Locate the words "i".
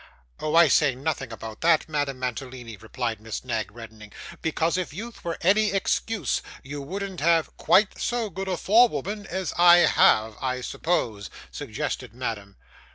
0.55-0.67, 9.59-9.85, 10.41-10.61